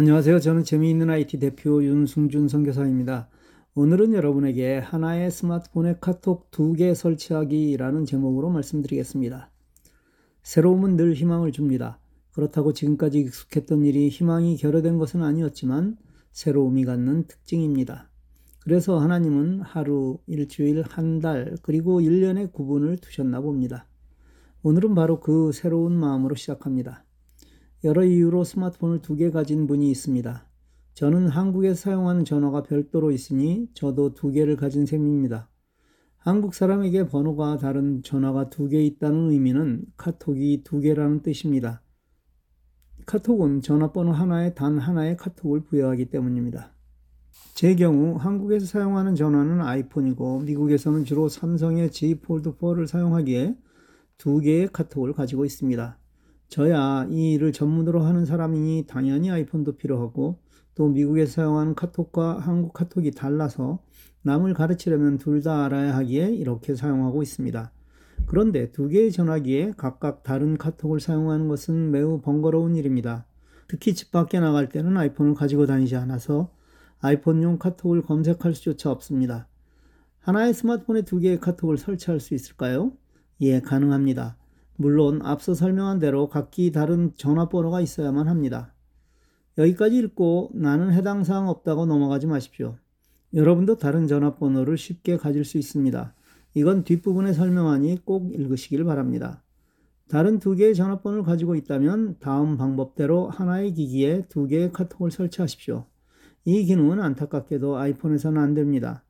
안녕하세요. 0.00 0.40
저는 0.40 0.64
재미있는 0.64 1.10
IT 1.10 1.40
대표 1.40 1.84
윤승준 1.84 2.48
선교사입니다. 2.48 3.28
오늘은 3.74 4.14
여러분에게 4.14 4.78
하나의 4.78 5.30
스마트폰에 5.30 5.96
카톡 6.00 6.50
두 6.50 6.72
개 6.72 6.94
설치하기라는 6.94 8.06
제목으로 8.06 8.48
말씀드리겠습니다. 8.48 9.50
새로움은 10.42 10.96
늘 10.96 11.12
희망을 11.12 11.52
줍니다. 11.52 11.98
그렇다고 12.32 12.72
지금까지 12.72 13.18
익숙했던 13.18 13.84
일이 13.84 14.08
희망이 14.08 14.56
결여된 14.56 14.96
것은 14.96 15.22
아니었지만 15.22 15.98
새로움이 16.32 16.86
갖는 16.86 17.24
특징입니다. 17.26 18.08
그래서 18.62 18.98
하나님은 18.98 19.60
하루, 19.60 20.16
일주일, 20.26 20.80
한 20.80 21.20
달, 21.20 21.58
그리고 21.60 22.00
1년의 22.00 22.54
구분을 22.54 22.96
두셨나 22.96 23.42
봅니다. 23.42 23.86
오늘은 24.62 24.94
바로 24.94 25.20
그 25.20 25.52
새로운 25.52 25.92
마음으로 25.92 26.36
시작합니다. 26.36 27.04
여러 27.82 28.04
이유로 28.04 28.44
스마트폰을 28.44 29.00
두 29.00 29.16
개 29.16 29.30
가진 29.30 29.66
분이 29.66 29.90
있습니다. 29.90 30.46
저는 30.94 31.28
한국에서 31.28 31.74
사용하는 31.76 32.24
전화가 32.24 32.62
별도로 32.62 33.10
있으니 33.10 33.68
저도 33.74 34.12
두 34.14 34.30
개를 34.30 34.56
가진 34.56 34.84
셈입니다. 34.84 35.48
한국 36.18 36.54
사람에게 36.54 37.06
번호가 37.08 37.56
다른 37.56 38.02
전화가 38.02 38.50
두 38.50 38.68
개 38.68 38.82
있다는 38.84 39.30
의미는 39.30 39.84
카톡이 39.96 40.62
두 40.62 40.80
개라는 40.80 41.22
뜻입니다. 41.22 41.82
카톡은 43.06 43.62
전화번호 43.62 44.12
하나에 44.12 44.52
단 44.52 44.78
하나의 44.78 45.16
카톡을 45.16 45.64
부여하기 45.64 46.10
때문입니다. 46.10 46.74
제 47.54 47.74
경우 47.76 48.16
한국에서 48.16 48.66
사용하는 48.66 49.14
전화는 49.14 49.62
아이폰이고 49.62 50.40
미국에서는 50.40 51.04
주로 51.04 51.28
삼성의 51.30 51.90
G 51.92 52.16
폴드 52.16 52.56
4를 52.58 52.86
사용하기에 52.86 53.56
두 54.18 54.38
개의 54.40 54.68
카톡을 54.68 55.14
가지고 55.14 55.46
있습니다. 55.46 55.98
저야 56.50 57.06
이 57.10 57.32
일을 57.34 57.52
전문으로 57.52 58.02
하는 58.02 58.26
사람이니 58.26 58.86
당연히 58.88 59.30
아이폰도 59.30 59.76
필요하고 59.76 60.40
또 60.74 60.88
미국에서 60.88 61.32
사용하는 61.32 61.76
카톡과 61.76 62.40
한국 62.40 62.72
카톡이 62.72 63.12
달라서 63.12 63.78
남을 64.22 64.54
가르치려면 64.54 65.16
둘 65.16 65.42
다 65.42 65.64
알아야 65.64 65.94
하기에 65.96 66.34
이렇게 66.34 66.74
사용하고 66.74 67.22
있습니다. 67.22 67.72
그런데 68.26 68.72
두 68.72 68.88
개의 68.88 69.12
전화기에 69.12 69.74
각각 69.76 70.24
다른 70.24 70.58
카톡을 70.58 70.98
사용하는 70.98 71.46
것은 71.48 71.92
매우 71.92 72.20
번거로운 72.20 72.74
일입니다. 72.74 73.26
특히 73.68 73.94
집 73.94 74.10
밖에 74.10 74.40
나갈 74.40 74.68
때는 74.68 74.96
아이폰을 74.96 75.34
가지고 75.34 75.66
다니지 75.66 75.94
않아서 75.96 76.50
아이폰용 77.00 77.58
카톡을 77.58 78.02
검색할 78.02 78.54
수조차 78.54 78.90
없습니다. 78.90 79.46
하나의 80.18 80.52
스마트폰에 80.52 81.02
두 81.02 81.20
개의 81.20 81.38
카톡을 81.38 81.78
설치할 81.78 82.18
수 82.18 82.34
있을까요? 82.34 82.92
예, 83.40 83.60
가능합니다. 83.60 84.36
물론 84.80 85.20
앞서 85.22 85.52
설명한 85.52 85.98
대로 85.98 86.30
각기 86.30 86.72
다른 86.72 87.12
전화번호가 87.14 87.82
있어야만 87.82 88.28
합니다. 88.28 88.72
여기까지 89.58 89.98
읽고 89.98 90.52
나는 90.54 90.90
해당 90.94 91.22
사항 91.22 91.50
없다고 91.50 91.84
넘어가지 91.84 92.26
마십시오. 92.26 92.78
여러분도 93.34 93.76
다른 93.76 94.06
전화번호를 94.06 94.78
쉽게 94.78 95.18
가질 95.18 95.44
수 95.44 95.58
있습니다. 95.58 96.14
이건 96.54 96.84
뒷부분에 96.84 97.34
설명하니 97.34 98.06
꼭 98.06 98.32
읽으시길 98.32 98.84
바랍니다. 98.84 99.42
다른 100.08 100.38
두 100.38 100.54
개의 100.54 100.74
전화번호를 100.74 101.24
가지고 101.24 101.56
있다면 101.56 102.16
다음 102.18 102.56
방법대로 102.56 103.28
하나의 103.28 103.74
기기에 103.74 104.28
두 104.30 104.46
개의 104.46 104.72
카톡을 104.72 105.10
설치하십시오. 105.10 105.84
이 106.46 106.64
기능은 106.64 107.00
안타깝게도 107.00 107.76
아이폰에서는 107.76 108.40
안 108.40 108.54
됩니다. 108.54 109.04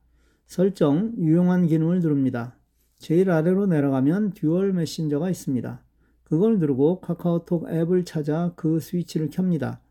설정, 0.47 1.13
유용한 1.17 1.65
기능을 1.65 2.01
누릅니다. 2.01 2.57
제일 3.01 3.31
아래로 3.31 3.65
내려가면 3.65 4.33
dual 4.33 4.73
메신저가 4.73 5.31
있습니다. 5.31 5.83
그걸 6.23 6.59
누르고 6.59 7.01
카카오톡 7.01 7.67
앱을 7.67 8.05
찾아 8.05 8.53
그 8.55 8.79
스위치를 8.79 9.31
켭니다. 9.31 9.81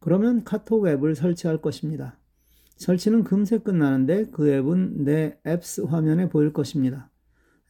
그러면 0.00 0.44
카톡 0.44 0.88
앱을 0.88 1.14
설치할 1.14 1.58
것입니다. 1.58 2.18
설치는 2.78 3.24
금세 3.24 3.58
끝나는데 3.58 4.30
그 4.30 4.48
앱은 4.48 5.04
내 5.04 5.38
apps 5.46 5.82
화면에 5.82 6.30
보일 6.30 6.54
것입니다. 6.54 7.10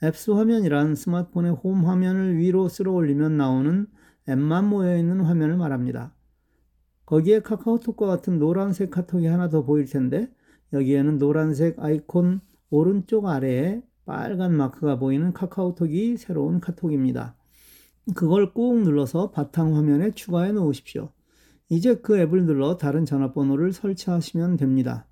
apps 0.00 0.30
화면이란 0.30 0.94
스마트폰의 0.94 1.50
홈 1.50 1.86
화면을 1.86 2.36
위로 2.36 2.68
쓸어 2.68 2.92
올리면 2.92 3.36
나오는 3.36 3.88
앱만 4.28 4.68
모여 4.68 4.96
있는 4.96 5.22
화면을 5.22 5.56
말합니다. 5.56 6.14
거기에 7.04 7.40
카카오톡과 7.40 8.06
같은 8.06 8.38
노란색 8.38 8.92
카톡이 8.92 9.26
하나 9.26 9.48
더 9.48 9.64
보일 9.64 9.86
텐데 9.86 10.30
여기에는 10.72 11.18
노란색 11.18 11.80
아이콘 11.80 12.40
오른쪽 12.70 13.26
아래에 13.26 13.82
빨간 14.04 14.54
마크가 14.56 14.98
보이는 14.98 15.32
카카오톡이 15.32 16.16
새로운 16.16 16.60
카톡입니다. 16.60 17.34
그걸 18.14 18.52
꾹 18.52 18.82
눌러서 18.82 19.30
바탕 19.30 19.76
화면에 19.76 20.10
추가해 20.10 20.52
놓으십시오. 20.52 21.10
이제 21.70 21.94
그 21.96 22.18
앱을 22.18 22.44
눌러 22.44 22.76
다른 22.76 23.04
전화번호를 23.06 23.72
설치하시면 23.72 24.58
됩니다. 24.58 25.06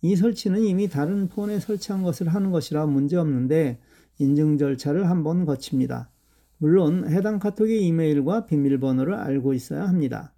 이 0.00 0.16
설치는 0.16 0.62
이미 0.64 0.88
다른 0.88 1.28
폰에 1.28 1.60
설치한 1.60 2.02
것을 2.02 2.28
하는 2.28 2.50
것이라 2.50 2.86
문제없는데 2.86 3.78
인증 4.18 4.58
절차를 4.58 5.08
한번 5.08 5.44
거칩니다. 5.44 6.10
물론 6.58 7.08
해당 7.08 7.38
카톡의 7.38 7.86
이메일과 7.86 8.46
비밀번호를 8.46 9.14
알고 9.14 9.54
있어야 9.54 9.88
합니다. 9.88 10.32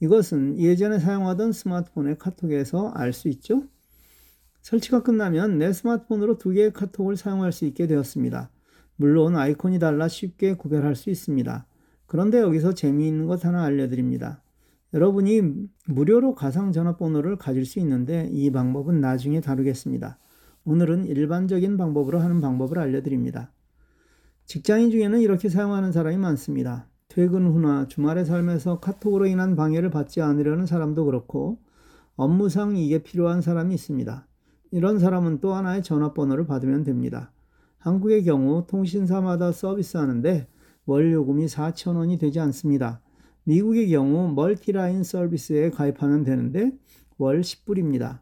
이것은 0.00 0.58
예전에 0.58 0.98
사용하던 0.98 1.52
스마트폰의 1.52 2.18
카톡에서 2.18 2.90
알 2.90 3.12
수 3.12 3.28
있죠? 3.28 3.64
설치가 4.66 5.04
끝나면 5.04 5.58
내 5.58 5.72
스마트폰으로 5.72 6.38
두 6.38 6.50
개의 6.50 6.72
카톡을 6.72 7.16
사용할 7.16 7.52
수 7.52 7.66
있게 7.66 7.86
되었습니다. 7.86 8.50
물론 8.96 9.36
아이콘이 9.36 9.78
달라 9.78 10.08
쉽게 10.08 10.54
구별할 10.54 10.96
수 10.96 11.08
있습니다. 11.08 11.68
그런데 12.06 12.40
여기서 12.40 12.74
재미있는 12.74 13.26
것 13.26 13.44
하나 13.44 13.62
알려드립니다. 13.62 14.42
여러분이 14.92 15.68
무료로 15.86 16.34
가상 16.34 16.72
전화번호를 16.72 17.36
가질 17.36 17.64
수 17.64 17.78
있는데 17.78 18.28
이 18.32 18.50
방법은 18.50 19.00
나중에 19.00 19.40
다루겠습니다. 19.40 20.18
오늘은 20.64 21.06
일반적인 21.06 21.76
방법으로 21.76 22.18
하는 22.18 22.40
방법을 22.40 22.80
알려드립니다. 22.80 23.52
직장인 24.46 24.90
중에는 24.90 25.20
이렇게 25.20 25.48
사용하는 25.48 25.92
사람이 25.92 26.16
많습니다. 26.16 26.88
퇴근 27.06 27.46
후나 27.46 27.86
주말의 27.86 28.24
삶에서 28.24 28.80
카톡으로 28.80 29.26
인한 29.26 29.54
방해를 29.54 29.90
받지 29.90 30.22
않으려는 30.22 30.66
사람도 30.66 31.04
그렇고 31.04 31.60
업무상 32.16 32.76
이게 32.76 33.04
필요한 33.04 33.40
사람이 33.42 33.72
있습니다. 33.72 34.26
이런 34.76 34.98
사람은 34.98 35.40
또 35.40 35.54
하나의 35.54 35.82
전화번호를 35.82 36.46
받으면 36.46 36.84
됩니다. 36.84 37.32
한국의 37.78 38.24
경우 38.24 38.66
통신사마다 38.66 39.50
서비스하는데 39.50 40.48
월 40.84 41.12
요금이 41.14 41.46
4천원이 41.46 42.20
되지 42.20 42.40
않습니다. 42.40 43.00
미국의 43.44 43.88
경우 43.88 44.30
멀티라인 44.34 45.02
서비스에 45.02 45.70
가입하면 45.70 46.24
되는데 46.24 46.72
월 47.16 47.40
10불입니다. 47.40 48.20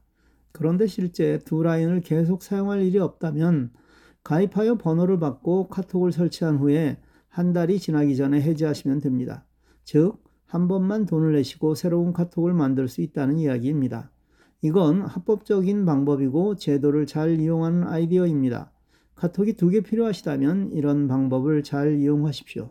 그런데 0.53 0.87
실제 0.87 1.41
두 1.45 1.65
라인을 1.65 2.03
계속 2.03 2.45
사용할 2.45 2.83
일이 2.83 3.01
없다면 3.01 3.73
가입하여 4.23 4.77
번호를 4.79 5.19
받고 5.19 5.67
카톡을 5.67 6.13
설치한 6.13 6.59
후에 6.59 6.99
한 7.29 7.53
달이 7.53 7.81
지나기 7.81 8.15
전에 8.15 8.41
해지하시면 8.41 9.01
됩니다. 9.01 9.45
즉, 9.83 10.23
한 10.47 10.69
번만 10.69 11.05
돈을 11.05 11.33
내시고 11.33 11.75
새로운 11.75 12.13
카톡을 12.13 12.55
만들 12.55 12.87
수 12.87 13.01
있다는 13.01 13.39
이야기입니다. 13.39 14.13
이건 14.65 15.03
합법적인 15.03 15.85
방법이고 15.85 16.57
제도를 16.57 17.05
잘 17.05 17.39
이용하는 17.39 17.87
아이디어입니다. 17.87 18.73
카톡이 19.15 19.53
두 19.59 19.69
개 19.69 19.83
필요하시다면 19.83 20.71
이런 20.73 21.07
방법을 21.07 21.63
잘 21.63 21.99
이용하십시오. 21.99 22.71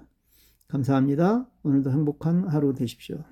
감사합니다. 0.70 1.48
오늘도 1.62 1.92
행복한 1.92 2.48
하루 2.48 2.74
되십시오. 2.74 3.24